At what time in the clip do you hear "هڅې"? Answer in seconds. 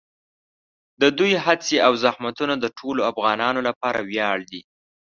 1.45-1.77